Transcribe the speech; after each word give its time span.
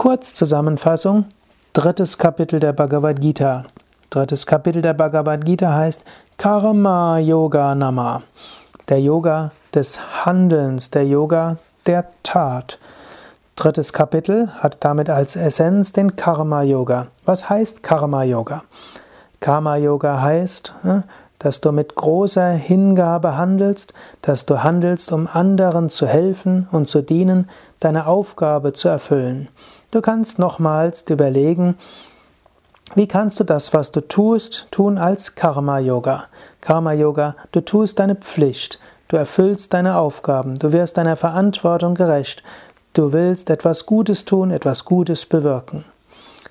Kurzzusammenfassung, 0.00 1.26
drittes 1.74 2.16
Kapitel 2.16 2.58
der 2.58 2.72
Bhagavad 2.72 3.20
Gita. 3.20 3.64
Drittes 4.08 4.46
Kapitel 4.46 4.80
der 4.80 4.94
Bhagavad 4.94 5.44
Gita 5.44 5.74
heißt 5.74 6.04
Karma 6.38 7.18
Yoga 7.18 7.74
Nama. 7.74 8.22
Der 8.88 8.98
Yoga 8.98 9.50
des 9.74 10.24
Handelns, 10.24 10.90
der 10.90 11.06
Yoga 11.06 11.58
der 11.84 12.06
Tat. 12.22 12.78
Drittes 13.56 13.92
Kapitel 13.92 14.48
hat 14.60 14.78
damit 14.80 15.10
als 15.10 15.36
Essenz 15.36 15.92
den 15.92 16.16
Karma 16.16 16.62
Yoga. 16.62 17.08
Was 17.26 17.50
heißt 17.50 17.82
Karma 17.82 18.22
Yoga? 18.22 18.62
Karma 19.40 19.76
Yoga 19.76 20.22
heißt, 20.22 20.72
äh, 20.82 21.00
dass 21.40 21.60
du 21.60 21.72
mit 21.72 21.94
großer 21.94 22.48
Hingabe 22.52 23.36
handelst, 23.36 23.92
dass 24.22 24.46
du 24.46 24.62
handelst, 24.62 25.12
um 25.12 25.28
anderen 25.30 25.90
zu 25.90 26.06
helfen 26.06 26.68
und 26.72 26.88
zu 26.88 27.02
dienen, 27.02 27.50
deine 27.80 28.06
Aufgabe 28.06 28.72
zu 28.72 28.88
erfüllen. 28.88 29.48
Du 29.90 30.00
kannst 30.00 30.38
nochmals 30.38 31.04
überlegen, 31.10 31.76
wie 32.94 33.08
kannst 33.08 33.40
du 33.40 33.44
das, 33.44 33.74
was 33.74 33.90
du 33.90 34.00
tust, 34.00 34.68
tun 34.70 34.98
als 34.98 35.34
Karma-Yoga? 35.34 36.24
Karma-Yoga, 36.60 37.34
du 37.50 37.60
tust 37.60 37.98
deine 37.98 38.14
Pflicht, 38.14 38.78
du 39.08 39.16
erfüllst 39.16 39.72
deine 39.74 39.96
Aufgaben, 39.96 40.58
du 40.58 40.72
wirst 40.72 40.96
deiner 40.96 41.16
Verantwortung 41.16 41.94
gerecht, 41.94 42.44
du 42.92 43.12
willst 43.12 43.50
etwas 43.50 43.86
Gutes 43.86 44.24
tun, 44.24 44.52
etwas 44.52 44.84
Gutes 44.84 45.26
bewirken. 45.26 45.84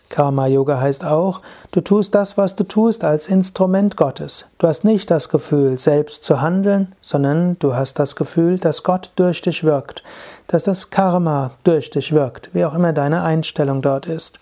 Karma 0.09 0.47
Yoga 0.47 0.79
heißt 0.81 1.05
auch, 1.05 1.41
du 1.71 1.81
tust 1.81 2.15
das, 2.15 2.35
was 2.35 2.55
du 2.55 2.63
tust, 2.63 3.03
als 3.03 3.27
Instrument 3.27 3.95
Gottes. 3.95 4.45
Du 4.57 4.67
hast 4.67 4.83
nicht 4.83 5.11
das 5.11 5.29
Gefühl, 5.29 5.77
selbst 5.79 6.23
zu 6.23 6.41
handeln, 6.41 6.93
sondern 6.99 7.57
du 7.59 7.75
hast 7.75 7.99
das 7.99 8.15
Gefühl, 8.15 8.57
dass 8.57 8.83
Gott 8.83 9.11
durch 9.15 9.41
dich 9.41 9.63
wirkt, 9.63 10.03
dass 10.47 10.63
das 10.63 10.89
Karma 10.89 11.51
durch 11.63 11.91
dich 11.91 12.11
wirkt, 12.11 12.49
wie 12.53 12.65
auch 12.65 12.73
immer 12.73 12.91
deine 12.91 13.21
Einstellung 13.21 13.83
dort 13.83 14.07
ist. 14.07 14.39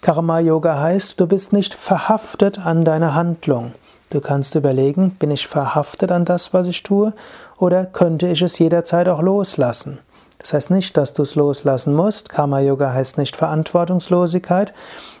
Karma 0.00 0.40
Yoga 0.40 0.80
heißt, 0.80 1.20
du 1.20 1.26
bist 1.26 1.52
nicht 1.52 1.74
verhaftet 1.74 2.64
an 2.64 2.84
deine 2.84 3.14
Handlung. 3.14 3.72
Du 4.10 4.20
kannst 4.20 4.54
überlegen, 4.54 5.10
bin 5.10 5.30
ich 5.30 5.46
verhaftet 5.46 6.12
an 6.12 6.24
das, 6.24 6.54
was 6.54 6.68
ich 6.68 6.82
tue, 6.82 7.12
oder 7.58 7.84
könnte 7.84 8.28
ich 8.28 8.40
es 8.40 8.58
jederzeit 8.58 9.08
auch 9.08 9.20
loslassen? 9.20 9.98
Das 10.38 10.52
heißt 10.52 10.70
nicht, 10.70 10.96
dass 10.96 11.14
du 11.14 11.22
es 11.22 11.34
loslassen 11.34 11.94
musst. 11.94 12.28
Karma 12.28 12.60
Yoga 12.60 12.92
heißt 12.92 13.18
nicht 13.18 13.36
Verantwortungslosigkeit, 13.36 14.72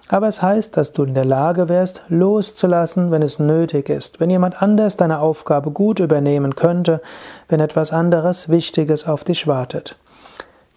aber 0.08 0.28
es 0.28 0.42
heißt, 0.42 0.76
dass 0.76 0.92
du 0.92 1.04
in 1.04 1.14
der 1.14 1.24
Lage 1.24 1.68
wärst, 1.68 2.02
loszulassen, 2.08 3.10
wenn 3.10 3.22
es 3.22 3.38
nötig 3.38 3.88
ist. 3.88 4.20
Wenn 4.20 4.30
jemand 4.30 4.62
anders 4.62 4.96
deine 4.96 5.20
Aufgabe 5.20 5.70
gut 5.70 5.98
übernehmen 5.98 6.54
könnte, 6.54 7.00
wenn 7.48 7.60
etwas 7.60 7.92
anderes 7.92 8.48
Wichtiges 8.48 9.06
auf 9.06 9.24
dich 9.24 9.46
wartet. 9.46 9.96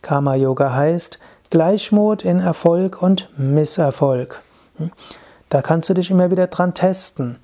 Karma 0.02 0.36
Yoga 0.36 0.74
heißt 0.74 1.20
Gleichmut 1.50 2.24
in 2.24 2.40
Erfolg 2.40 3.02
und 3.02 3.30
Misserfolg. 3.38 4.42
Da 5.50 5.62
kannst 5.62 5.90
du 5.90 5.94
dich 5.94 6.12
immer 6.12 6.32
wieder 6.32 6.48
dran 6.48 6.74
testen. 6.74 7.40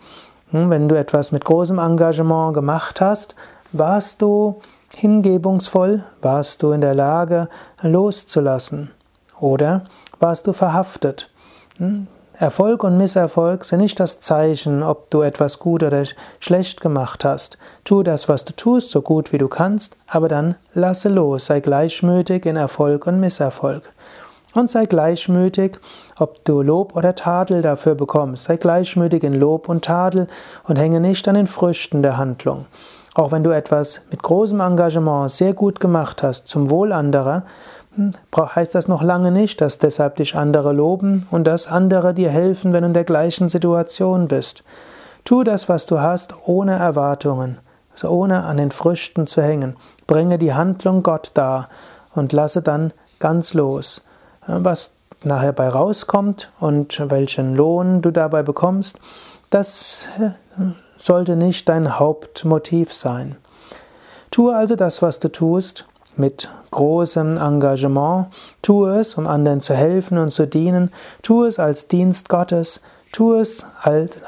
Wenn 0.51 0.87
du 0.87 0.95
etwas 0.95 1.31
mit 1.31 1.43
großem 1.43 1.79
Engagement 1.79 2.53
gemacht 2.53 3.01
hast, 3.01 3.35
warst 3.71 4.21
du 4.21 4.61
hingebungsvoll? 4.95 6.03
Warst 6.21 6.63
du 6.63 6.71
in 6.71 6.81
der 6.81 6.95
Lage 6.95 7.49
loszulassen? 7.81 8.91
Oder 9.39 9.85
warst 10.19 10.47
du 10.47 10.53
verhaftet? 10.53 11.29
Hm? 11.77 12.07
Erfolg 12.37 12.83
und 12.83 12.97
Misserfolg 12.97 13.63
sind 13.63 13.79
nicht 13.79 13.97
das 13.97 14.19
Zeichen, 14.19 14.83
ob 14.83 15.09
du 15.09 15.21
etwas 15.21 15.57
gut 15.59 15.83
oder 15.83 16.03
schlecht 16.41 16.81
gemacht 16.81 17.23
hast. 17.23 17.57
Tu 17.85 18.03
das, 18.03 18.27
was 18.27 18.43
du 18.43 18.53
tust, 18.53 18.91
so 18.91 19.01
gut 19.01 19.31
wie 19.31 19.37
du 19.37 19.47
kannst, 19.47 19.95
aber 20.07 20.27
dann 20.27 20.55
lasse 20.73 21.07
los, 21.07 21.45
sei 21.45 21.61
gleichmütig 21.61 22.45
in 22.45 22.57
Erfolg 22.57 23.07
und 23.07 23.21
Misserfolg. 23.21 23.83
Und 24.53 24.69
sei 24.69 24.85
gleichmütig, 24.85 25.79
ob 26.17 26.43
du 26.43 26.61
Lob 26.61 26.95
oder 26.95 27.15
Tadel 27.15 27.61
dafür 27.61 27.95
bekommst. 27.95 28.45
Sei 28.45 28.57
gleichmütig 28.57 29.23
in 29.23 29.33
Lob 29.33 29.69
und 29.69 29.85
Tadel 29.85 30.27
und 30.65 30.77
hänge 30.77 30.99
nicht 30.99 31.27
an 31.27 31.35
den 31.35 31.47
Früchten 31.47 32.01
der 32.03 32.17
Handlung. 32.17 32.65
Auch 33.15 33.31
wenn 33.31 33.43
du 33.43 33.51
etwas 33.51 34.01
mit 34.11 34.21
großem 34.21 34.59
Engagement 34.59 35.31
sehr 35.31 35.53
gut 35.53 35.79
gemacht 35.79 36.21
hast 36.21 36.49
zum 36.49 36.69
Wohl 36.69 36.91
anderer, 36.91 37.43
hm, 37.95 38.11
heißt 38.37 38.75
das 38.75 38.89
noch 38.89 39.01
lange 39.01 39.31
nicht, 39.31 39.61
dass 39.61 39.79
deshalb 39.79 40.17
dich 40.17 40.35
andere 40.35 40.73
loben 40.73 41.25
und 41.31 41.47
dass 41.47 41.67
andere 41.67 42.13
dir 42.13 42.29
helfen, 42.29 42.73
wenn 42.73 42.81
du 42.81 42.87
in 42.87 42.93
der 42.93 43.05
gleichen 43.05 43.47
Situation 43.47 44.27
bist. 44.27 44.65
Tu 45.23 45.43
das, 45.45 45.69
was 45.69 45.85
du 45.85 46.01
hast, 46.01 46.35
ohne 46.45 46.73
Erwartungen, 46.73 47.59
also 47.93 48.09
ohne 48.09 48.43
an 48.43 48.57
den 48.57 48.71
Früchten 48.71 49.27
zu 49.27 49.41
hängen. 49.41 49.77
Bringe 50.07 50.37
die 50.37 50.53
Handlung 50.53 51.01
Gott 51.01 51.31
dar 51.35 51.69
und 52.15 52.33
lasse 52.33 52.61
dann 52.61 52.91
ganz 53.19 53.53
los. 53.53 54.03
Was 54.45 54.91
nachher 55.23 55.53
bei 55.53 55.69
rauskommt 55.69 56.51
und 56.59 57.01
welchen 57.09 57.55
Lohn 57.55 58.01
du 58.01 58.11
dabei 58.11 58.43
bekommst, 58.43 58.99
das 59.49 60.05
sollte 60.97 61.35
nicht 61.35 61.69
dein 61.69 61.99
Hauptmotiv 61.99 62.93
sein. 62.93 63.37
Tue 64.31 64.55
also 64.55 64.75
das, 64.75 65.01
was 65.01 65.19
du 65.19 65.31
tust, 65.31 65.85
mit 66.17 66.49
großem 66.71 67.37
Engagement. 67.37 68.27
Tue 68.61 68.99
es, 68.99 69.15
um 69.15 69.27
anderen 69.27 69.61
zu 69.61 69.73
helfen 69.73 70.17
und 70.17 70.31
zu 70.31 70.47
dienen. 70.47 70.91
Tue 71.21 71.47
es 71.47 71.59
als 71.59 71.87
Dienst 71.87 72.29
Gottes. 72.29 72.81
Tue 73.11 73.39
es, 73.39 73.65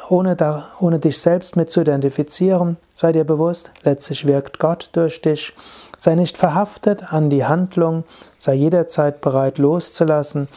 ohne, 0.10 0.64
ohne 0.80 1.00
dich 1.00 1.20
selbst 1.20 1.58
mit 1.58 1.72
zu 1.72 1.82
identifizieren. 1.82 2.78
Sei 2.94 3.12
dir 3.12 3.26
bewusst, 3.26 3.72
letztlich 3.84 4.26
wirkt 4.28 4.60
Gott 4.60 4.90
durch 4.94 5.22
dich. 5.22 5.54
Sei 5.98 6.16
nicht 6.16 6.38
verhaftet 6.38 7.12
an 7.12 7.30
die 7.30 7.46
Handlung. 7.46 8.06
Sei 8.38 8.54
jederzeit 8.54 9.20
bereit 9.20 9.58
loszulassen. 9.58 10.48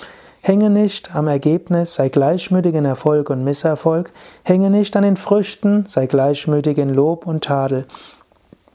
Hänge 0.42 0.70
nicht 0.70 1.14
am 1.14 1.28
Ergebnis, 1.28 1.94
sei 1.94 2.08
gleichmütig 2.08 2.74
in 2.74 2.84
Erfolg 2.86 3.28
und 3.30 3.44
Misserfolg. 3.44 4.10
Hänge 4.42 4.70
nicht 4.70 4.96
an 4.96 5.02
den 5.02 5.16
Früchten, 5.16 5.84
sei 5.86 6.06
gleichmütig 6.06 6.78
in 6.78 6.94
Lob 6.94 7.26
und 7.26 7.44
Tadel. 7.44 7.86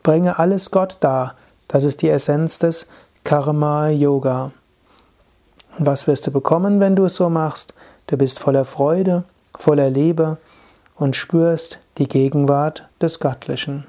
Bringe 0.03 0.37
alles 0.37 0.69
Gott 0.69 0.97
dar. 0.99 1.35
Das 1.67 1.83
ist 1.83 2.03
die 2.03 2.09
Essenz 2.09 2.59
des 2.59 2.87
Karma 3.23 3.89
Yoga. 3.89 4.51
Was 5.79 6.07
wirst 6.07 6.27
du 6.27 6.31
bekommen, 6.31 6.79
wenn 6.79 6.95
du 6.95 7.05
es 7.05 7.15
so 7.15 7.29
machst? 7.29 7.73
Du 8.07 8.15
bist 8.15 8.39
voller 8.39 8.63
Freude, 8.63 9.23
voller 9.57 9.89
Liebe 9.89 10.37
und 10.95 11.15
spürst 11.15 11.79
die 11.97 12.07
Gegenwart 12.07 12.87
des 13.01 13.19
Göttlichen. 13.19 13.83